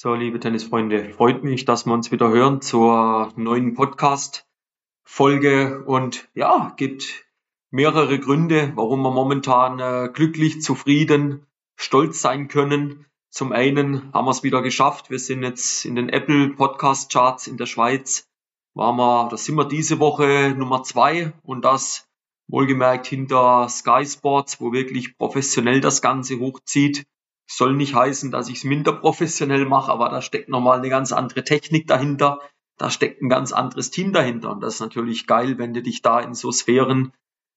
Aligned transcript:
So, 0.00 0.14
liebe 0.14 0.38
Tennisfreunde, 0.38 1.12
freut 1.12 1.42
mich, 1.42 1.64
dass 1.64 1.84
wir 1.84 1.92
uns 1.92 2.12
wieder 2.12 2.28
hören 2.28 2.60
zur 2.60 3.32
neuen 3.34 3.74
Podcast-Folge 3.74 5.82
und 5.86 6.28
ja, 6.34 6.72
gibt 6.76 7.26
mehrere 7.72 8.20
Gründe, 8.20 8.70
warum 8.76 9.02
wir 9.02 9.10
momentan 9.10 9.80
äh, 9.80 10.08
glücklich, 10.12 10.62
zufrieden, 10.62 11.48
stolz 11.74 12.20
sein 12.20 12.46
können. 12.46 13.06
Zum 13.30 13.50
einen 13.50 14.12
haben 14.12 14.26
wir 14.26 14.30
es 14.30 14.44
wieder 14.44 14.62
geschafft. 14.62 15.10
Wir 15.10 15.18
sind 15.18 15.42
jetzt 15.42 15.84
in 15.84 15.96
den 15.96 16.10
Apple 16.10 16.50
Podcast 16.50 17.10
Charts 17.10 17.48
in 17.48 17.56
der 17.56 17.66
Schweiz. 17.66 18.30
Waren 18.74 18.98
wir, 18.98 19.26
da 19.28 19.36
sind 19.36 19.56
wir 19.56 19.64
diese 19.64 19.98
Woche 19.98 20.54
Nummer 20.56 20.84
zwei 20.84 21.32
und 21.42 21.64
das 21.64 22.08
wohlgemerkt 22.46 23.08
hinter 23.08 23.68
Sky 23.68 24.06
Sports, 24.06 24.60
wo 24.60 24.70
wirklich 24.70 25.18
professionell 25.18 25.80
das 25.80 26.02
Ganze 26.02 26.38
hochzieht. 26.38 27.04
Soll 27.50 27.74
nicht 27.74 27.94
heißen, 27.94 28.30
dass 28.30 28.50
ich 28.50 28.58
es 28.58 28.64
minder 28.64 28.92
professionell 28.92 29.64
mache, 29.64 29.90
aber 29.90 30.10
da 30.10 30.20
steckt 30.20 30.50
nochmal 30.50 30.78
eine 30.78 30.90
ganz 30.90 31.12
andere 31.12 31.44
Technik 31.44 31.86
dahinter. 31.86 32.40
Da 32.76 32.90
steckt 32.90 33.22
ein 33.22 33.30
ganz 33.30 33.52
anderes 33.52 33.90
Team 33.90 34.12
dahinter. 34.12 34.50
Und 34.50 34.60
das 34.60 34.74
ist 34.74 34.80
natürlich 34.80 35.26
geil, 35.26 35.56
wenn 35.56 35.72
du 35.72 35.82
dich 35.82 36.02
da 36.02 36.20
in 36.20 36.34
so 36.34 36.52
Sphären 36.52 37.12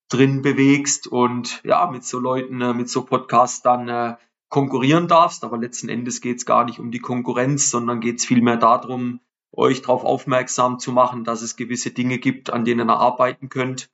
drin 0.10 0.42
bewegst 0.42 1.08
und 1.08 1.62
ja, 1.66 1.90
mit 1.92 2.06
so 2.06 2.20
Leuten, 2.20 2.62
äh, 2.62 2.74
mit 2.74 2.90
so 2.90 3.04
Podcasts 3.04 3.62
dann 3.62 3.90
äh, 3.90 4.16
konkurrieren 4.50 5.10
darfst. 5.10 5.44
Aber 5.44 5.58
letzten 5.58 5.90
Endes 5.90 6.22
geht 6.22 6.38
es 6.38 6.46
gar 6.46 6.64
nicht 6.64 6.80
um 6.80 6.92
die 6.92 7.00
Konkurrenz, 7.00 7.70
sondern 7.70 8.00
geht 8.00 8.20
es 8.20 8.26
vielmehr 8.26 8.58
darum, 8.58 9.20
euch 9.52 9.82
darauf 9.82 10.06
aufmerksam 10.06 10.80
zu 10.80 10.94
machen, 10.94 11.26
dass 11.26 11.42
es 11.42 11.58
gewisse 11.58 11.92
Dinge 11.92 12.18
gibt, 12.18 12.50
an 12.50 12.64
denen 12.64 12.90
ihr 12.90 12.98
arbeiten 12.98 13.50
könnt, 13.50 13.90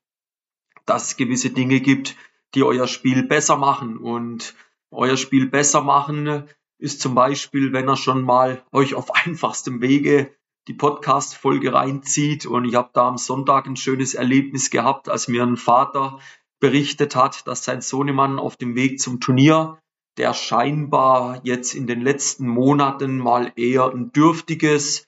dass 0.86 1.08
es 1.08 1.18
gewisse 1.18 1.50
Dinge 1.50 1.80
gibt, 1.80 2.16
die 2.54 2.64
euer 2.64 2.88
Spiel 2.88 3.24
besser 3.24 3.58
machen. 3.58 3.98
Und 3.98 4.54
euer 4.92 5.18
Spiel 5.18 5.50
besser 5.50 5.82
machen, 5.82 6.44
ist 6.80 7.02
zum 7.02 7.16
Beispiel, 7.16 7.74
wenn 7.74 7.90
ihr 7.90 7.98
schon 7.98 8.22
mal 8.22 8.64
euch 8.72 8.94
auf 8.94 9.14
einfachstem 9.26 9.82
Wege 9.82 10.32
die 10.68 10.74
Podcast-Folge 10.74 11.74
reinzieht. 11.74 12.46
Und 12.46 12.66
ich 12.66 12.76
habe 12.76 12.90
da 12.94 13.08
am 13.08 13.18
Sonntag 13.18 13.66
ein 13.68 13.78
schönes 13.78 14.14
Erlebnis 14.14 14.70
gehabt, 14.70 15.10
als 15.10 15.28
mir 15.28 15.44
ein 15.44 15.58
Vater 15.58 16.20
berichtet 16.60 17.16
hat, 17.16 17.48
dass 17.48 17.64
sein 17.64 17.82
Sohnemann 17.82 18.40
auf 18.40 18.58
dem 18.58 18.76
Weg 18.76 19.00
zum 19.00 19.20
Turnier, 19.20 19.80
der 20.18 20.34
scheinbar 20.34 21.40
jetzt 21.44 21.76
in 21.76 21.88
den 21.88 22.02
letzten 22.02 22.48
Monaten 22.48 23.20
mal 23.20 23.54
eher 23.56 23.92
ein 23.92 24.12
dürftiges, 24.12 25.06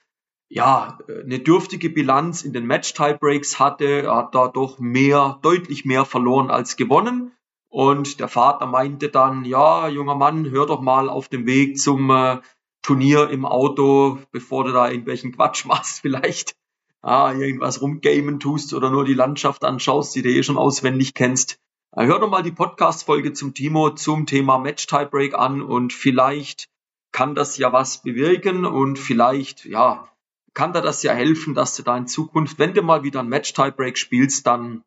ja, 0.48 1.00
eine 1.08 1.40
dürftige 1.40 1.90
Bilanz 1.90 2.44
in 2.44 2.54
den 2.54 2.66
Match-Tiebreaks 2.66 3.60
hatte. 3.60 4.04
Er 4.04 4.16
hat 4.16 4.36
da 4.36 4.48
doch 4.48 4.80
mehr, 4.80 5.40
deutlich 5.42 5.86
mehr 5.86 6.06
verloren 6.06 6.50
als 6.52 6.76
gewonnen. 6.76 7.32
Und 7.70 8.20
der 8.20 8.28
Vater 8.28 8.66
meinte 8.66 9.10
dann, 9.10 9.46
ja, 9.46 9.88
junger 9.88 10.16
Mann, 10.16 10.50
hör 10.50 10.66
doch 10.66 10.82
mal 10.82 11.08
auf 11.08 11.30
dem 11.30 11.46
Weg 11.46 11.80
zum 11.80 12.10
äh, 12.10 12.40
Turnier 12.82 13.30
im 13.30 13.46
Auto, 13.46 14.20
bevor 14.32 14.64
du 14.64 14.72
da 14.72 14.90
irgendwelchen 14.90 15.32
Quatsch 15.34 15.66
machst, 15.66 16.02
vielleicht 16.02 16.56
ah, 17.02 17.32
irgendwas 17.32 17.82
rumgamen 17.82 18.40
tust 18.40 18.74
oder 18.74 18.90
nur 18.90 19.06
die 19.06 19.14
Landschaft 19.14 19.64
anschaust, 19.64 20.16
die 20.16 20.22
du 20.22 20.30
eh 20.30 20.44
schon 20.44 20.58
auswendig 20.58 21.14
kennst. 21.14 21.60
Äh, 21.96 22.06
hör 22.06 22.20
doch 22.20 22.30
mal 22.30 22.44
die 22.44 22.52
Podcast-Folge 22.52 23.34
zum 23.34 23.54
Timo 23.54 23.92
zum 23.92 24.26
Thema 24.26 24.58
Match 24.58 24.88
Tiebreak 24.88 25.34
an 25.34 25.62
und 25.62 25.94
vielleicht 25.94 26.70
kann 27.12 27.36
das 27.36 27.58
ja 27.58 27.74
was 27.74 28.02
bewirken 28.02 28.66
und 28.66 29.00
vielleicht, 29.00 29.66
ja, 29.66 30.10
kann 30.54 30.74
dir 30.74 30.82
das 30.82 31.04
ja 31.04 31.14
helfen, 31.14 31.54
dass 31.54 31.76
du 31.76 31.84
da 31.84 31.96
in 31.98 32.08
Zukunft, 32.08 32.60
wenn 32.60 32.74
du 32.74 32.82
mal 32.82 33.04
wieder 33.04 33.22
ein 33.22 33.30
Match 33.30 33.54
Tiebreak 33.54 33.98
spielst, 33.98 34.46
dann 34.46 34.84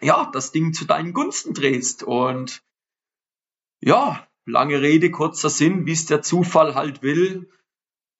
ja, 0.00 0.30
das 0.32 0.52
Ding 0.52 0.72
zu 0.72 0.84
deinen 0.84 1.12
Gunsten 1.12 1.54
drehst. 1.54 2.02
Und 2.02 2.62
ja, 3.80 4.26
lange 4.46 4.80
Rede, 4.80 5.10
kurzer 5.10 5.50
Sinn, 5.50 5.86
wie 5.86 5.92
es 5.92 6.06
der 6.06 6.22
Zufall 6.22 6.74
halt 6.74 7.02
will. 7.02 7.50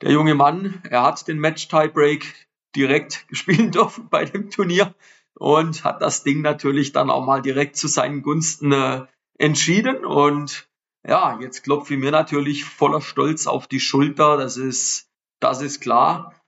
Der 0.03 0.13
junge 0.13 0.35
Mann, 0.35 0.81
er 0.89 1.03
hat 1.03 1.29
den 1.29 1.39
Match-Tiebreak 1.39 2.49
direkt 2.75 3.27
spielen 3.33 3.71
dürfen 3.71 4.09
bei 4.09 4.25
dem 4.25 4.51
Turnier 4.51 4.95
und 5.35 5.85
hat 5.85 6.03
das 6.03 6.23
Ding 6.23 6.43
natürlich 6.43 6.93
dann 6.93 7.11
auch 7.11 7.25
mal 7.25 7.43
direkt 7.43 7.77
zu 7.77 7.89
seinen 7.89 8.23
Gunsten 8.23 8.73
äh, 8.73 9.07
entschieden. 9.39 10.05
Und 10.05 10.69
ja, 11.07 11.39
jetzt 11.41 11.63
klopfe 11.63 11.95
ich 11.95 12.01
mir 12.01 12.11
natürlich 12.11 12.65
voller 12.65 13.01
Stolz 13.01 13.47
auf 13.47 13.67
die 13.67 13.81
Schulter. 13.81 14.37
Das 14.37 14.57
ist, 14.57 15.11
das 15.41 15.63
ist 15.63 15.81
klar 15.81 16.40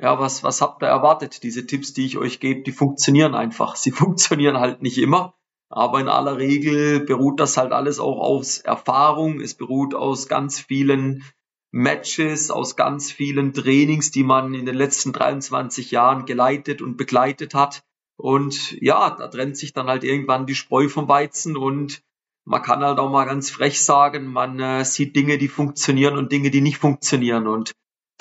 ja, 0.00 0.18
was, 0.18 0.42
was 0.42 0.60
habt 0.60 0.82
ihr 0.82 0.88
erwartet? 0.88 1.42
Diese 1.42 1.66
Tipps, 1.66 1.92
die 1.92 2.06
ich 2.06 2.18
euch 2.18 2.40
gebe, 2.40 2.62
die 2.62 2.72
funktionieren 2.72 3.34
einfach. 3.34 3.76
Sie 3.76 3.90
funktionieren 3.92 4.58
halt 4.58 4.82
nicht 4.82 4.98
immer, 4.98 5.34
aber 5.68 6.00
in 6.00 6.08
aller 6.08 6.38
Regel 6.38 7.00
beruht 7.00 7.40
das 7.40 7.56
halt 7.56 7.72
alles 7.72 7.98
auch 7.98 8.18
aus 8.18 8.58
Erfahrung. 8.58 9.40
Es 9.40 9.54
beruht 9.54 9.94
aus 9.94 10.28
ganz 10.28 10.60
vielen 10.60 11.24
Matches, 11.70 12.50
aus 12.50 12.76
ganz 12.76 13.10
vielen 13.10 13.54
Trainings, 13.54 14.10
die 14.10 14.24
man 14.24 14.52
in 14.54 14.66
den 14.66 14.74
letzten 14.74 15.12
23 15.12 15.90
Jahren 15.90 16.26
geleitet 16.26 16.82
und 16.82 16.96
begleitet 16.96 17.54
hat. 17.54 17.82
Und 18.16 18.76
ja, 18.80 19.10
da 19.10 19.28
trennt 19.28 19.56
sich 19.56 19.72
dann 19.72 19.86
halt 19.86 20.04
irgendwann 20.04 20.46
die 20.46 20.54
Spreu 20.54 20.88
vom 20.88 21.08
Weizen 21.08 21.56
und 21.56 22.02
man 22.44 22.62
kann 22.62 22.82
halt 22.82 22.98
auch 22.98 23.10
mal 23.10 23.24
ganz 23.24 23.50
frech 23.50 23.82
sagen, 23.82 24.26
man 24.26 24.58
äh, 24.60 24.84
sieht 24.84 25.16
Dinge, 25.16 25.38
die 25.38 25.48
funktionieren 25.48 26.16
und 26.16 26.32
Dinge, 26.32 26.50
die 26.50 26.60
nicht 26.60 26.78
funktionieren. 26.78 27.46
Und 27.46 27.72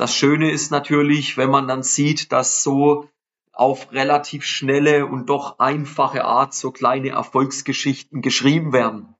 das 0.01 0.15
Schöne 0.15 0.49
ist 0.49 0.71
natürlich, 0.71 1.37
wenn 1.37 1.51
man 1.51 1.67
dann 1.67 1.83
sieht, 1.83 2.31
dass 2.31 2.63
so 2.63 3.07
auf 3.53 3.91
relativ 3.91 4.43
schnelle 4.43 5.05
und 5.05 5.29
doch 5.29 5.59
einfache 5.59 6.25
Art 6.25 6.55
so 6.55 6.71
kleine 6.71 7.09
Erfolgsgeschichten 7.09 8.23
geschrieben 8.23 8.73
werden. 8.73 9.13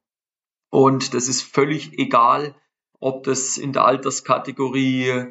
Und 0.72 1.14
das 1.14 1.28
ist 1.28 1.44
völlig 1.44 2.00
egal, 2.00 2.56
ob 3.00 3.24
das 3.25 3.59
in 3.59 3.74
der 3.74 3.86
Alterskategorie 3.86 5.28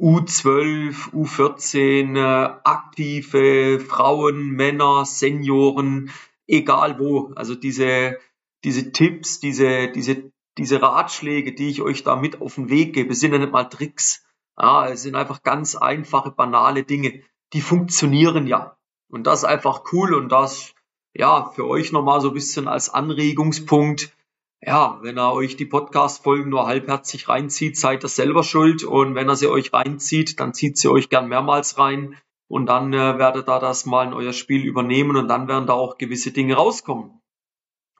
U12, 0.00 1.12
U14, 1.12 2.60
aktive 2.64 3.78
Frauen, 3.78 4.50
Männer, 4.50 5.04
Senioren, 5.04 6.10
egal 6.48 6.98
wo. 6.98 7.32
Also 7.36 7.54
diese, 7.54 8.18
diese 8.64 8.90
Tipps, 8.90 9.38
diese, 9.38 9.92
diese, 9.92 10.32
diese 10.56 10.82
Ratschläge, 10.82 11.54
die 11.54 11.68
ich 11.68 11.82
euch 11.82 12.02
da 12.02 12.16
mit 12.16 12.40
auf 12.40 12.56
den 12.56 12.68
Weg 12.68 12.94
gebe, 12.94 13.14
sind 13.14 13.32
ja 13.32 13.38
nicht 13.38 13.52
mal 13.52 13.62
Tricks, 13.62 14.24
ja, 14.60 14.88
es 14.88 15.02
sind 15.02 15.14
einfach 15.14 15.42
ganz 15.42 15.76
einfache, 15.76 16.30
banale 16.30 16.82
Dinge. 16.82 17.22
Die 17.52 17.60
funktionieren 17.60 18.46
ja. 18.46 18.76
Und 19.08 19.26
das 19.26 19.40
ist 19.40 19.44
einfach 19.44 19.84
cool 19.92 20.14
und 20.14 20.30
das, 20.30 20.74
ja, 21.14 21.50
für 21.54 21.66
euch 21.66 21.92
nochmal 21.92 22.20
so 22.20 22.28
ein 22.28 22.34
bisschen 22.34 22.68
als 22.68 22.90
Anregungspunkt. 22.90 24.12
Ja, 24.60 24.98
wenn 25.02 25.16
er 25.16 25.32
euch 25.32 25.56
die 25.56 25.64
Podcast-Folgen 25.64 26.50
nur 26.50 26.66
halbherzig 26.66 27.28
reinzieht, 27.28 27.78
seid 27.78 28.04
ihr 28.04 28.08
selber 28.08 28.42
schuld. 28.42 28.82
Und 28.82 29.14
wenn 29.14 29.28
er 29.28 29.36
sie 29.36 29.46
euch 29.46 29.72
reinzieht, 29.72 30.40
dann 30.40 30.52
zieht 30.52 30.76
sie 30.76 30.90
euch 30.90 31.08
gern 31.08 31.28
mehrmals 31.28 31.78
rein. 31.78 32.16
Und 32.48 32.66
dann 32.66 32.92
äh, 32.92 33.18
werdet 33.18 33.48
ihr 33.48 33.60
das 33.60 33.86
mal 33.86 34.06
in 34.06 34.14
euer 34.14 34.32
Spiel 34.32 34.64
übernehmen 34.64 35.16
und 35.16 35.28
dann 35.28 35.46
werden 35.48 35.66
da 35.66 35.74
auch 35.74 35.98
gewisse 35.98 36.32
Dinge 36.32 36.54
rauskommen. 36.54 37.20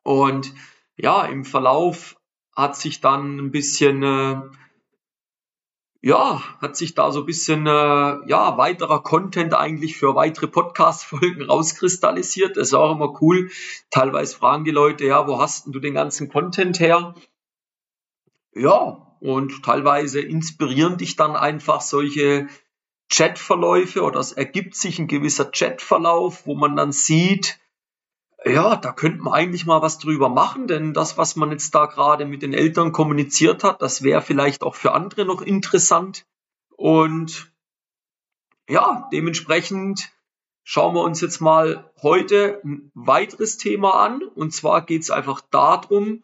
Und 0.02 0.52
ja, 0.96 1.24
im 1.26 1.44
Verlauf 1.44 2.16
hat 2.56 2.74
sich 2.74 3.00
dann 3.00 3.38
ein 3.38 3.50
bisschen 3.52 4.02
äh, 4.02 4.40
ja, 6.00 6.42
hat 6.60 6.76
sich 6.76 6.94
da 6.94 7.10
so 7.10 7.20
ein 7.20 7.26
bisschen 7.26 7.66
äh, 7.66 7.70
ja, 7.70 8.56
weiterer 8.56 9.02
Content 9.02 9.54
eigentlich 9.54 9.96
für 9.96 10.14
weitere 10.14 10.46
Podcast-Folgen 10.46 11.42
rauskristallisiert. 11.50 12.56
Das 12.56 12.68
ist 12.68 12.74
auch 12.74 12.92
immer 12.92 13.20
cool. 13.20 13.50
Teilweise 13.90 14.36
fragen 14.36 14.64
die 14.64 14.70
Leute, 14.70 15.04
ja, 15.04 15.26
wo 15.26 15.40
hast 15.40 15.66
denn 15.66 15.72
du 15.72 15.80
den 15.80 15.94
ganzen 15.94 16.28
Content 16.28 16.78
her? 16.78 17.14
Ja, 18.54 19.16
und 19.20 19.64
teilweise 19.64 20.20
inspirieren 20.20 20.98
dich 20.98 21.16
dann 21.16 21.34
einfach 21.34 21.80
solche 21.80 22.48
Chatverläufe 23.10 24.02
oder 24.02 24.20
es 24.20 24.32
ergibt 24.32 24.76
sich 24.76 24.98
ein 24.98 25.08
gewisser 25.08 25.46
Chatverlauf, 25.46 26.46
wo 26.46 26.54
man 26.54 26.76
dann 26.76 26.92
sieht, 26.92 27.58
ja, 28.48 28.76
da 28.76 28.92
könnte 28.92 29.22
man 29.22 29.32
eigentlich 29.32 29.66
mal 29.66 29.82
was 29.82 29.98
drüber 29.98 30.28
machen, 30.28 30.66
denn 30.66 30.94
das, 30.94 31.16
was 31.16 31.36
man 31.36 31.50
jetzt 31.50 31.74
da 31.74 31.86
gerade 31.86 32.24
mit 32.24 32.42
den 32.42 32.52
Eltern 32.52 32.92
kommuniziert 32.92 33.64
hat, 33.64 33.82
das 33.82 34.02
wäre 34.02 34.22
vielleicht 34.22 34.62
auch 34.62 34.74
für 34.74 34.92
andere 34.92 35.24
noch 35.24 35.42
interessant. 35.42 36.26
Und 36.76 37.52
ja, 38.68 39.08
dementsprechend 39.12 40.10
schauen 40.62 40.94
wir 40.94 41.02
uns 41.02 41.20
jetzt 41.20 41.40
mal 41.40 41.90
heute 42.02 42.60
ein 42.64 42.90
weiteres 42.94 43.56
Thema 43.56 43.94
an. 43.94 44.22
Und 44.22 44.52
zwar 44.52 44.82
geht 44.82 45.02
es 45.02 45.10
einfach 45.10 45.40
darum, 45.50 46.22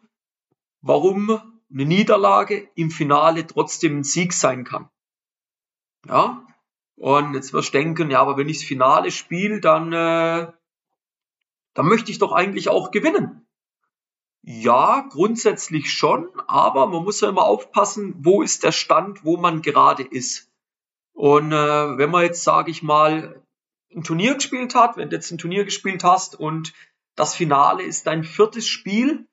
warum 0.81 1.29
eine 1.71 1.85
Niederlage 1.85 2.69
im 2.75 2.91
Finale 2.91 3.47
trotzdem 3.47 3.99
ein 3.99 4.03
Sieg 4.03 4.33
sein 4.33 4.63
kann. 4.63 4.89
Ja, 6.07 6.45
und 6.97 7.33
jetzt 7.33 7.51
wirst 7.53 7.73
du 7.73 7.77
denken, 7.79 8.11
ja, 8.11 8.21
aber 8.21 8.37
wenn 8.37 8.47
ich 8.47 8.59
das 8.59 8.67
Finale 8.67 9.11
spiele, 9.11 9.59
dann 9.59 9.91
äh, 9.91 10.51
dann 11.75 11.87
möchte 11.87 12.11
ich 12.11 12.17
doch 12.17 12.31
eigentlich 12.31 12.69
auch 12.69 12.89
gewinnen. 12.89 13.45
Ja, 14.41 15.07
grundsätzlich 15.09 15.91
schon, 15.91 16.29
aber 16.47 16.87
man 16.87 17.03
muss 17.03 17.21
ja 17.21 17.29
immer 17.29 17.43
aufpassen, 17.43 18.15
wo 18.19 18.41
ist 18.41 18.63
der 18.63 18.71
Stand, 18.71 19.23
wo 19.23 19.37
man 19.37 19.61
gerade 19.61 20.03
ist. 20.03 20.51
Und 21.13 21.51
äh, 21.51 21.97
wenn 21.97 22.11
man 22.11 22.23
jetzt, 22.23 22.43
sage 22.43 22.71
ich 22.71 22.83
mal, 22.83 23.41
ein 23.93 24.03
Turnier 24.03 24.35
gespielt 24.35 24.75
hat, 24.75 24.97
wenn 24.97 25.09
du 25.09 25.15
jetzt 25.15 25.31
ein 25.31 25.37
Turnier 25.37 25.63
gespielt 25.63 26.03
hast 26.03 26.39
und 26.39 26.73
das 27.15 27.33
Finale 27.33 27.83
ist 27.83 28.07
dein 28.07 28.23
viertes 28.23 28.67
Spiel 28.67 29.27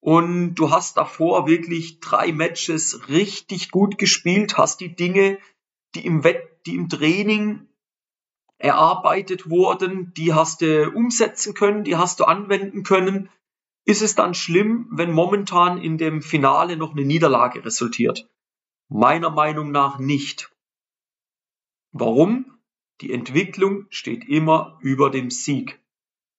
und 0.00 0.54
du 0.54 0.70
hast 0.70 0.96
davor 0.96 1.46
wirklich 1.46 2.00
drei 2.00 2.32
Matches 2.32 3.08
richtig 3.08 3.70
gut 3.70 3.98
gespielt, 3.98 4.58
hast 4.58 4.80
die 4.80 4.94
Dinge, 4.94 5.38
die 5.94 6.06
im 6.06 6.24
Wett, 6.24 6.66
die 6.66 6.76
im 6.76 6.88
Training 6.88 7.66
erarbeitet 8.62 9.50
wurden, 9.50 10.14
die 10.14 10.32
hast 10.32 10.60
du 10.60 10.88
umsetzen 10.90 11.52
können, 11.52 11.82
die 11.82 11.96
hast 11.96 12.20
du 12.20 12.24
anwenden 12.24 12.84
können. 12.84 13.28
Ist 13.84 14.02
es 14.02 14.14
dann 14.14 14.34
schlimm, 14.34 14.86
wenn 14.92 15.10
momentan 15.10 15.78
in 15.78 15.98
dem 15.98 16.22
Finale 16.22 16.76
noch 16.76 16.92
eine 16.92 17.04
Niederlage 17.04 17.64
resultiert? 17.64 18.30
Meiner 18.88 19.30
Meinung 19.30 19.72
nach 19.72 19.98
nicht. 19.98 20.52
Warum? 21.90 22.56
Die 23.00 23.12
Entwicklung 23.12 23.86
steht 23.90 24.28
immer 24.28 24.78
über 24.80 25.10
dem 25.10 25.30
Sieg. 25.30 25.80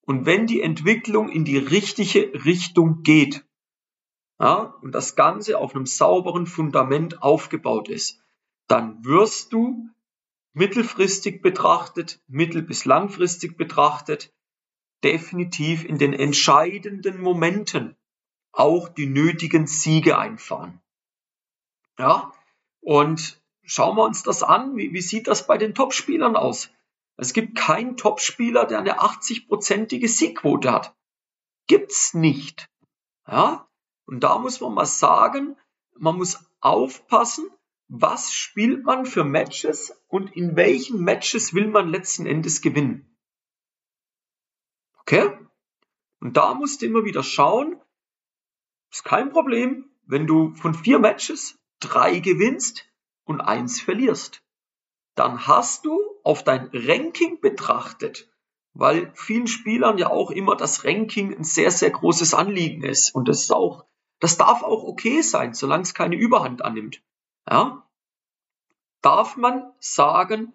Und 0.05 0.25
wenn 0.25 0.47
die 0.47 0.61
Entwicklung 0.61 1.27
in 1.27 1.43
die 1.43 1.57
richtige 1.57 2.45
Richtung 2.45 3.03
geht, 3.03 3.43
ja, 4.39 4.75
und 4.81 4.93
das 4.93 5.17
Ganze 5.17 5.57
auf 5.57 5.75
einem 5.75 5.85
sauberen 5.85 6.47
Fundament 6.47 7.21
aufgebaut 7.21 7.89
ist, 7.89 8.23
dann 8.67 9.03
wirst 9.03 9.51
du 9.51 9.89
mittelfristig 10.53 11.41
betrachtet, 11.41 12.21
mittel- 12.27 12.61
bis 12.61 12.85
langfristig 12.85 13.57
betrachtet, 13.57 14.33
definitiv 15.03 15.83
in 15.83 15.97
den 15.97 16.13
entscheidenden 16.13 17.19
Momenten 17.19 17.95
auch 18.51 18.87
die 18.87 19.07
nötigen 19.07 19.67
Siege 19.67 20.17
einfahren. 20.17 20.79
Ja, 21.97 22.31
und 22.81 23.41
schauen 23.63 23.97
wir 23.97 24.03
uns 24.03 24.23
das 24.23 24.43
an. 24.43 24.77
Wie, 24.77 24.93
wie 24.93 25.01
sieht 25.01 25.27
das 25.27 25.47
bei 25.47 25.57
den 25.57 25.75
Topspielern 25.75 26.35
aus? 26.35 26.69
Es 27.17 27.33
gibt 27.33 27.55
keinen 27.55 27.97
Topspieler, 27.97 28.65
der 28.65 28.79
eine 28.79 28.99
80-prozentige 28.99 30.07
Siegquote 30.07 30.71
hat. 30.71 30.95
Gibt's 31.67 32.13
nicht. 32.13 32.69
Ja, 33.27 33.67
und 34.05 34.21
da 34.21 34.37
muss 34.37 34.59
man 34.61 34.73
mal 34.73 34.85
sagen, 34.85 35.55
man 35.97 36.17
muss 36.17 36.39
aufpassen, 36.59 37.49
was 37.95 38.33
spielt 38.33 38.83
man 38.83 39.05
für 39.05 39.23
Matches 39.23 39.95
und 40.07 40.35
in 40.35 40.55
welchen 40.55 41.03
Matches 41.03 41.53
will 41.53 41.67
man 41.67 41.89
letzten 41.89 42.25
Endes 42.25 42.61
gewinnen. 42.61 43.15
Okay? 44.99 45.37
Und 46.19 46.37
da 46.37 46.53
musst 46.53 46.81
du 46.81 46.85
immer 46.85 47.05
wieder 47.05 47.23
schauen, 47.23 47.79
ist 48.91 49.03
kein 49.03 49.31
Problem, 49.31 49.89
wenn 50.05 50.25
du 50.25 50.55
von 50.55 50.73
vier 50.73 50.99
Matches 50.99 51.59
drei 51.79 52.19
gewinnst 52.19 52.85
und 53.25 53.41
eins 53.41 53.81
verlierst. 53.81 54.43
Dann 55.15 55.45
hast 55.45 55.85
du 55.85 55.99
auf 56.23 56.43
dein 56.43 56.69
Ranking 56.73 57.41
betrachtet 57.41 58.29
weil 58.75 59.11
vielen 59.13 59.45
Spielern 59.45 59.99
ja 59.99 60.09
auch 60.09 60.31
immer 60.31 60.55
das 60.55 60.83
Ranking 60.83 61.31
ein 61.37 61.43
sehr, 61.43 61.69
sehr 61.69 61.91
großes 61.91 62.33
Anliegen 62.33 62.81
ist. 62.81 63.13
Und 63.13 63.27
das 63.27 63.43
ist 63.43 63.53
auch 63.53 63.85
das 64.23 64.37
darf 64.37 64.63
auch 64.63 64.83
okay 64.83 65.21
sein, 65.21 65.53
solange 65.53 65.83
es 65.83 65.93
keine 65.93 66.15
Überhand 66.15 66.63
annimmt. 66.63 67.03
Ja? 67.49 67.82
Darf 69.03 69.35
man 69.35 69.73
sagen, 69.79 70.53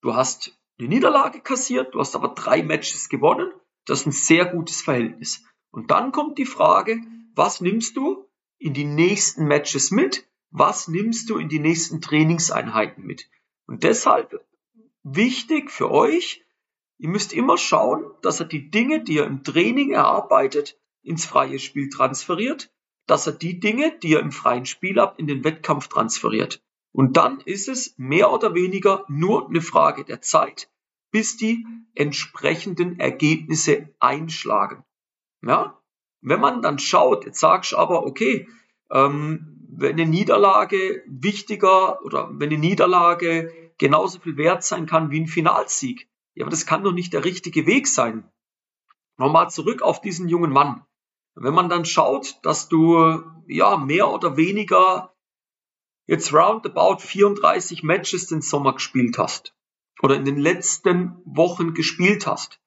du 0.00 0.14
hast 0.14 0.56
eine 0.78 0.88
Niederlage 0.88 1.40
kassiert, 1.40 1.92
du 1.92 1.98
hast 1.98 2.14
aber 2.14 2.28
drei 2.28 2.62
Matches 2.62 3.08
gewonnen, 3.08 3.52
das 3.84 4.00
ist 4.00 4.06
ein 4.06 4.12
sehr 4.12 4.44
gutes 4.44 4.80
Verhältnis. 4.80 5.44
Und 5.72 5.90
dann 5.90 6.12
kommt 6.12 6.38
die 6.38 6.46
Frage, 6.46 7.02
was 7.34 7.60
nimmst 7.60 7.96
du 7.96 8.28
in 8.58 8.74
die 8.74 8.84
nächsten 8.84 9.46
Matches 9.46 9.90
mit? 9.90 10.24
Was 10.50 10.86
nimmst 10.86 11.30
du 11.30 11.36
in 11.36 11.48
die 11.48 11.58
nächsten 11.58 12.00
Trainingseinheiten 12.00 13.04
mit? 13.04 13.28
Und 13.66 13.82
deshalb 13.82 14.46
wichtig 15.02 15.72
für 15.72 15.90
euch, 15.90 16.44
ihr 16.98 17.08
müsst 17.08 17.32
immer 17.32 17.58
schauen, 17.58 18.04
dass 18.22 18.40
ihr 18.40 18.46
die 18.46 18.70
Dinge, 18.70 19.02
die 19.02 19.14
ihr 19.14 19.26
im 19.26 19.42
Training 19.42 19.90
erarbeitet, 19.90 20.78
ins 21.02 21.26
freie 21.26 21.58
Spiel 21.58 21.88
transferiert, 21.88 22.72
dass 23.06 23.26
er 23.26 23.32
die 23.32 23.58
Dinge, 23.58 23.98
die 23.98 24.14
er 24.14 24.20
im 24.20 24.30
freien 24.30 24.64
Spiel 24.64 25.00
hat, 25.00 25.18
in 25.18 25.26
den 25.26 25.42
Wettkampf 25.42 25.88
transferiert. 25.88 26.62
Und 26.92 27.16
dann 27.16 27.40
ist 27.40 27.68
es 27.68 27.94
mehr 27.98 28.32
oder 28.32 28.54
weniger 28.54 29.04
nur 29.08 29.48
eine 29.48 29.60
Frage 29.60 30.04
der 30.04 30.20
Zeit, 30.20 30.70
bis 31.10 31.36
die 31.36 31.66
entsprechenden 31.94 32.98
Ergebnisse 32.98 33.94
einschlagen. 33.98 34.84
Ja? 35.42 35.80
Wenn 36.20 36.40
man 36.40 36.62
dann 36.62 36.78
schaut, 36.78 37.24
jetzt 37.24 37.40
sagst 37.40 37.72
du 37.72 37.76
aber, 37.76 38.06
okay, 38.06 38.48
ähm, 38.90 39.58
wenn 39.70 39.92
eine 39.92 40.06
Niederlage 40.06 41.02
wichtiger 41.06 42.04
oder 42.04 42.30
wenn 42.32 42.50
eine 42.50 42.58
Niederlage 42.58 43.52
genauso 43.78 44.18
viel 44.18 44.36
wert 44.36 44.64
sein 44.64 44.86
kann 44.86 45.10
wie 45.10 45.20
ein 45.20 45.26
Finalsieg. 45.26 46.08
Ja, 46.34 46.44
aber 46.44 46.50
das 46.50 46.66
kann 46.66 46.82
doch 46.82 46.92
nicht 46.92 47.12
der 47.12 47.24
richtige 47.24 47.66
Weg 47.66 47.86
sein. 47.86 48.28
Nochmal 49.16 49.50
zurück 49.50 49.82
auf 49.82 50.00
diesen 50.00 50.28
jungen 50.28 50.52
Mann. 50.52 50.84
Wenn 51.34 51.54
man 51.54 51.68
dann 51.68 51.84
schaut, 51.84 52.38
dass 52.42 52.68
du 52.68 53.22
ja 53.46 53.76
mehr 53.76 54.10
oder 54.10 54.36
weniger 54.36 55.14
jetzt 56.08 56.32
roundabout 56.32 56.98
34 56.98 57.84
Matches 57.84 58.26
den 58.26 58.40
Sommer 58.42 58.72
gespielt 58.72 59.18
hast 59.18 59.54
oder 60.02 60.16
in 60.16 60.24
den 60.24 60.38
letzten 60.38 61.20
Wochen 61.24 61.74
gespielt 61.74 62.26
hast, 62.26 62.60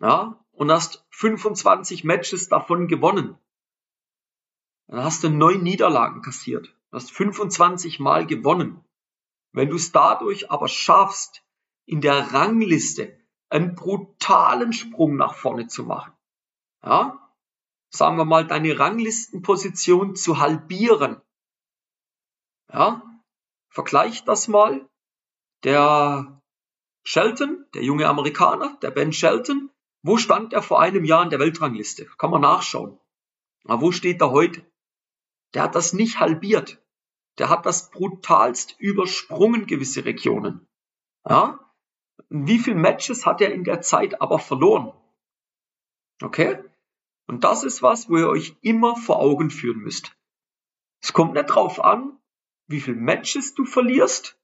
ja, 0.00 0.44
und 0.52 0.70
hast 0.70 1.06
25 1.10 2.04
Matches 2.04 2.48
davon 2.48 2.88
gewonnen, 2.88 3.38
dann 4.88 5.04
hast 5.04 5.24
du 5.24 5.30
neun 5.30 5.62
Niederlagen 5.62 6.20
kassiert, 6.22 6.74
hast 6.90 7.12
25 7.12 8.00
Mal 8.00 8.26
gewonnen. 8.26 8.84
Wenn 9.52 9.70
du 9.70 9.76
es 9.76 9.92
dadurch 9.92 10.50
aber 10.50 10.68
schaffst, 10.68 11.42
in 11.86 12.00
der 12.00 12.32
Rangliste 12.32 13.16
einen 13.48 13.74
brutalen 13.74 14.72
Sprung 14.72 15.16
nach 15.16 15.34
vorne 15.34 15.68
zu 15.68 15.84
machen, 15.84 16.12
ja, 16.82 17.30
sagen 17.90 18.16
wir 18.16 18.24
mal, 18.24 18.46
deine 18.46 18.78
Ranglistenposition 18.78 20.16
zu 20.16 20.40
halbieren. 20.40 21.20
Ja, 22.72 23.02
vergleich 23.68 24.24
das 24.24 24.48
mal. 24.48 24.88
Der 25.64 26.40
Shelton, 27.04 27.66
der 27.74 27.82
junge 27.82 28.08
Amerikaner, 28.08 28.78
der 28.82 28.90
Ben 28.90 29.12
Shelton, 29.12 29.70
wo 30.02 30.16
stand 30.16 30.52
er 30.52 30.62
vor 30.62 30.80
einem 30.80 31.04
Jahr 31.04 31.22
in 31.22 31.30
der 31.30 31.38
Weltrangliste? 31.38 32.06
Kann 32.18 32.30
man 32.30 32.40
nachschauen. 32.40 32.98
Aber 33.64 33.82
wo 33.82 33.92
steht 33.92 34.20
er 34.20 34.30
heute? 34.30 34.66
Der 35.54 35.62
hat 35.62 35.74
das 35.74 35.92
nicht 35.92 36.18
halbiert. 36.18 36.82
Der 37.38 37.48
hat 37.48 37.66
das 37.66 37.90
brutalst 37.90 38.76
übersprungen, 38.78 39.66
gewisse 39.66 40.04
Regionen. 40.04 40.66
Ja? 41.28 41.60
Wie 42.28 42.58
viele 42.58 42.76
Matches 42.76 43.26
hat 43.26 43.40
er 43.40 43.52
in 43.52 43.64
der 43.64 43.82
Zeit 43.82 44.20
aber 44.20 44.38
verloren? 44.38 44.92
Okay? 46.22 46.62
Und 47.26 47.44
das 47.44 47.64
ist 47.64 47.82
was, 47.82 48.08
wo 48.08 48.16
ihr 48.16 48.28
euch 48.28 48.56
immer 48.60 48.96
vor 48.96 49.18
Augen 49.18 49.50
führen 49.50 49.78
müsst. 49.78 50.16
Es 51.00 51.12
kommt 51.12 51.34
nicht 51.34 51.46
drauf 51.46 51.82
an, 51.82 52.18
wie 52.72 52.80
viele 52.80 52.96
Matches 52.96 53.54
du 53.54 53.64
verlierst. 53.64 54.38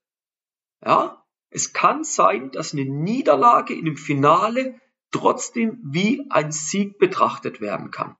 Ja, 0.85 1.25
es 1.49 1.73
kann 1.73 2.03
sein, 2.03 2.51
dass 2.51 2.73
eine 2.73 2.85
Niederlage 2.85 3.73
in 3.73 3.85
dem 3.85 3.97
Finale 3.97 4.79
trotzdem 5.11 5.79
wie 5.83 6.25
ein 6.29 6.51
Sieg 6.51 6.99
betrachtet 6.99 7.59
werden 7.59 7.91
kann. 7.91 8.15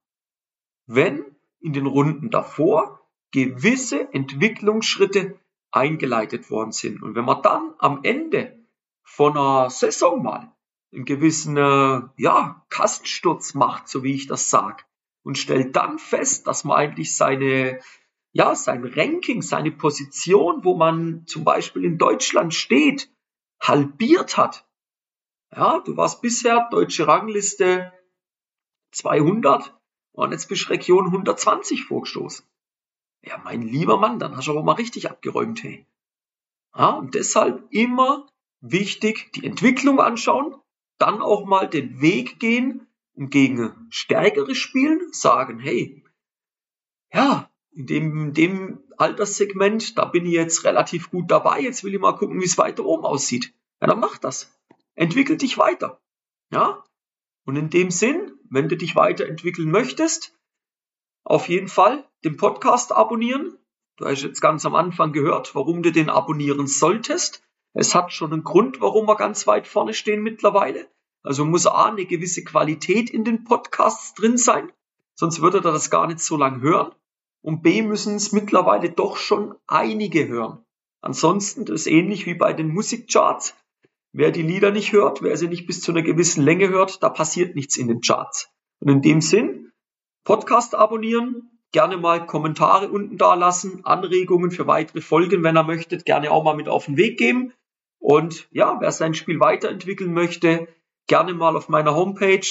Wenn 0.87 1.23
in 1.61 1.73
den 1.73 1.85
Runden 1.85 2.29
davor 2.29 2.99
gewisse 3.31 4.11
Entwicklungsschritte 4.13 5.39
eingeleitet 5.71 6.49
worden 6.49 6.71
sind. 6.71 7.03
Und 7.03 7.15
wenn 7.15 7.25
man 7.25 7.41
dann 7.43 7.73
am 7.77 7.99
Ende 8.03 8.65
von 9.03 9.37
einer 9.37 9.69
Saison 9.69 10.23
mal 10.23 10.51
einen 10.91 11.05
gewissen 11.05 11.57
äh, 11.57 12.01
ja, 12.17 12.65
Kastensturz 12.69 13.53
macht, 13.53 13.87
so 13.87 14.03
wie 14.03 14.15
ich 14.15 14.27
das 14.27 14.49
sag, 14.49 14.87
und 15.21 15.37
stellt 15.37 15.75
dann 15.75 15.99
fest, 15.99 16.47
dass 16.47 16.63
man 16.63 16.77
eigentlich 16.77 17.15
seine, 17.15 17.79
ja, 18.31 18.55
sein 18.55 18.83
Ranking, 18.83 19.41
seine 19.41 19.71
Position, 19.71 20.63
wo 20.63 20.75
man 20.75 21.25
zum 21.25 21.43
Beispiel 21.43 21.83
in 21.83 21.97
Deutschland 21.97 22.53
steht, 22.53 23.11
halbiert 23.61 24.37
hat. 24.37 24.67
Ja, 25.51 25.79
du 25.79 25.97
warst 25.97 26.21
bisher 26.21 26.67
deutsche 26.69 27.07
Rangliste 27.07 27.91
200 28.91 29.75
und 30.11 30.31
jetzt 30.31 30.47
bist 30.47 30.65
du 30.65 30.69
Region 30.69 31.05
120 31.05 31.85
vorgestoßen. 31.85 32.45
Ja, 33.23 33.37
mein 33.43 33.61
lieber 33.61 33.97
Mann, 33.97 34.19
dann 34.19 34.37
hast 34.37 34.47
du 34.47 34.51
aber 34.51 34.63
mal 34.63 34.73
richtig 34.73 35.09
abgeräumt, 35.09 35.63
hey. 35.63 35.85
Ja, 36.75 36.91
und 36.91 37.15
deshalb 37.15 37.67
immer 37.71 38.27
wichtig 38.61 39.31
die 39.33 39.45
Entwicklung 39.45 39.99
anschauen, 39.99 40.55
dann 40.97 41.21
auch 41.21 41.45
mal 41.45 41.67
den 41.67 41.99
Weg 42.01 42.39
gehen 42.39 42.87
und 43.13 43.31
gegen 43.31 43.87
stärkere 43.89 44.53
spielen, 44.55 45.11
sagen, 45.11 45.59
hey, 45.59 46.03
ja, 47.11 47.48
in 47.71 47.85
dem, 47.85 48.33
dem 48.33 48.83
Alterssegment, 48.97 49.97
da 49.97 50.05
bin 50.05 50.25
ich 50.25 50.33
jetzt 50.33 50.63
relativ 50.63 51.11
gut 51.11 51.31
dabei, 51.31 51.61
jetzt 51.61 51.83
will 51.83 51.93
ich 51.93 51.99
mal 51.99 52.13
gucken, 52.13 52.41
wie 52.41 52.45
es 52.45 52.57
weiter 52.57 52.85
oben 52.85 53.05
aussieht. 53.05 53.53
Ja, 53.81 53.87
dann 53.87 53.99
mach 53.99 54.17
das. 54.17 54.51
Entwickel 54.95 55.37
dich 55.37 55.57
weiter. 55.57 56.01
Ja? 56.51 56.83
Und 57.45 57.55
in 57.55 57.69
dem 57.69 57.91
Sinn, 57.91 58.33
wenn 58.49 58.67
du 58.69 58.75
dich 58.75 58.95
weiterentwickeln 58.95 59.71
möchtest, 59.71 60.35
auf 61.23 61.47
jeden 61.47 61.67
Fall 61.67 62.07
den 62.23 62.37
Podcast 62.37 62.91
abonnieren. 62.91 63.57
Du 63.97 64.05
hast 64.05 64.23
jetzt 64.23 64.41
ganz 64.41 64.65
am 64.65 64.75
Anfang 64.75 65.13
gehört, 65.13 65.55
warum 65.55 65.83
du 65.83 65.91
den 65.91 66.09
abonnieren 66.09 66.67
solltest. 66.67 67.43
Es 67.73 67.93
hat 67.93 68.11
schon 68.11 68.33
einen 68.33 68.43
Grund, 68.43 68.81
warum 68.81 69.07
wir 69.07 69.15
ganz 69.15 69.45
weit 69.45 69.67
vorne 69.67 69.93
stehen 69.93 70.23
mittlerweile. 70.23 70.87
Also 71.21 71.45
muss 71.45 71.67
A, 71.67 71.85
eine 71.85 72.05
gewisse 72.05 72.43
Qualität 72.43 73.09
in 73.09 73.23
den 73.23 73.43
Podcasts 73.43 74.13
drin 74.13 74.37
sein. 74.37 74.71
sonst 75.15 75.41
würdet 75.41 75.65
ihr 75.65 75.71
das 75.71 75.89
gar 75.89 76.07
nicht 76.07 76.21
so 76.21 76.37
lang 76.37 76.61
hören. 76.61 76.93
Und 77.41 77.61
B 77.61 77.81
müssen 77.81 78.15
es 78.15 78.31
mittlerweile 78.31 78.89
doch 78.89 79.17
schon 79.17 79.55
einige 79.67 80.27
hören. 80.27 80.65
Ansonsten, 81.01 81.65
das 81.65 81.81
ist 81.81 81.87
ähnlich 81.87 82.25
wie 82.25 82.33
bei 82.33 82.53
den 82.53 82.73
Musikcharts. 82.73 83.55
Wer 84.11 84.31
die 84.31 84.41
Lieder 84.41 84.71
nicht 84.71 84.91
hört, 84.91 85.21
wer 85.21 85.37
sie 85.37 85.47
nicht 85.47 85.67
bis 85.67 85.81
zu 85.81 85.91
einer 85.91 86.01
gewissen 86.01 86.43
Länge 86.43 86.69
hört, 86.69 87.03
da 87.03 87.09
passiert 87.09 87.55
nichts 87.55 87.77
in 87.77 87.87
den 87.87 88.01
Charts. 88.01 88.49
Und 88.79 88.89
in 88.89 89.01
dem 89.01 89.21
Sinn, 89.21 89.71
Podcast 90.25 90.75
abonnieren, 90.75 91.59
gerne 91.71 91.97
mal 91.97 92.25
Kommentare 92.25 92.89
unten 92.89 93.17
da 93.17 93.35
lassen, 93.35 93.85
Anregungen 93.85 94.51
für 94.51 94.67
weitere 94.67 95.01
Folgen, 95.01 95.43
wenn 95.43 95.57
ihr 95.57 95.63
möchtet, 95.63 96.05
gerne 96.05 96.31
auch 96.31 96.43
mal 96.43 96.55
mit 96.55 96.67
auf 96.67 96.85
den 96.85 96.97
Weg 96.97 97.17
geben. 97.17 97.53
Und 97.99 98.47
ja, 98.51 98.77
wer 98.79 98.91
sein 98.91 99.13
Spiel 99.13 99.39
weiterentwickeln 99.39 100.13
möchte, 100.13 100.67
gerne 101.07 101.33
mal 101.33 101.55
auf 101.55 101.69
meiner 101.69 101.95
Homepage 101.95 102.47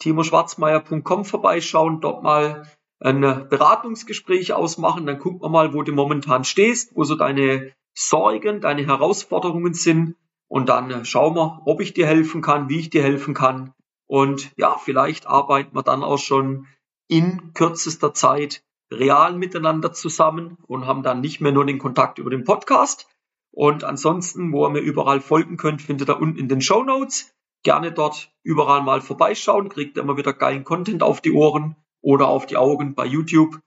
timoschwarzmeier.com 0.00 1.24
vorbeischauen, 1.24 2.00
dort 2.00 2.22
mal 2.22 2.70
ein 3.00 3.20
Beratungsgespräch 3.20 4.52
ausmachen, 4.52 5.06
dann 5.06 5.18
gucken 5.18 5.42
wir 5.42 5.48
mal, 5.48 5.72
wo 5.74 5.82
du 5.82 5.92
momentan 5.92 6.44
stehst, 6.44 6.94
wo 6.96 7.04
so 7.04 7.14
deine 7.14 7.72
Sorgen, 7.94 8.60
deine 8.60 8.86
Herausforderungen 8.86 9.74
sind 9.74 10.16
und 10.48 10.68
dann 10.68 11.04
schauen 11.04 11.36
wir, 11.36 11.62
ob 11.64 11.80
ich 11.80 11.94
dir 11.94 12.06
helfen 12.06 12.42
kann, 12.42 12.68
wie 12.68 12.80
ich 12.80 12.90
dir 12.90 13.02
helfen 13.02 13.34
kann 13.34 13.72
und 14.08 14.52
ja, 14.56 14.76
vielleicht 14.78 15.26
arbeiten 15.26 15.76
wir 15.76 15.82
dann 15.82 16.02
auch 16.02 16.18
schon 16.18 16.66
in 17.08 17.52
kürzester 17.52 18.14
Zeit 18.14 18.64
real 18.90 19.34
miteinander 19.36 19.92
zusammen 19.92 20.56
und 20.66 20.86
haben 20.86 21.02
dann 21.02 21.20
nicht 21.20 21.40
mehr 21.40 21.52
nur 21.52 21.66
den 21.66 21.78
Kontakt 21.78 22.18
über 22.18 22.30
den 22.30 22.44
Podcast. 22.44 23.06
Und 23.50 23.84
ansonsten, 23.84 24.50
wo 24.52 24.66
ihr 24.66 24.70
mir 24.70 24.80
überall 24.80 25.20
folgen 25.20 25.58
könnt, 25.58 25.82
findet 25.82 26.08
ihr 26.08 26.20
unten 26.20 26.38
in 26.38 26.48
den 26.48 26.62
Show 26.62 26.82
Notes. 26.84 27.34
Gerne 27.62 27.92
dort 27.92 28.32
überall 28.42 28.82
mal 28.82 29.02
vorbeischauen, 29.02 29.68
kriegt 29.68 29.96
ihr 29.96 30.02
immer 30.02 30.16
wieder 30.16 30.32
geilen 30.32 30.64
Content 30.64 31.02
auf 31.02 31.20
die 31.20 31.32
Ohren 31.32 31.76
oder 32.00 32.28
auf 32.28 32.46
die 32.46 32.56
Augen 32.56 32.94
bei 32.94 33.06
YouTube. 33.06 33.60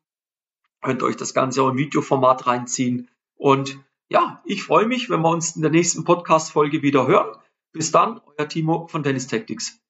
Könnt 0.81 1.03
euch 1.03 1.15
das 1.15 1.33
Ganze 1.33 1.63
auch 1.63 1.69
im 1.69 1.77
Videoformat 1.77 2.47
reinziehen. 2.47 3.09
Und 3.35 3.79
ja, 4.09 4.41
ich 4.45 4.63
freue 4.63 4.85
mich, 4.85 5.09
wenn 5.09 5.21
wir 5.21 5.29
uns 5.29 5.55
in 5.55 5.61
der 5.61 5.71
nächsten 5.71 6.03
Podcast-Folge 6.03 6.81
wieder 6.81 7.07
hören. 7.07 7.37
Bis 7.71 7.91
dann, 7.91 8.21
euer 8.37 8.47
Timo 8.47 8.87
von 8.87 9.03
Tennis 9.03 9.27
Tactics. 9.27 9.80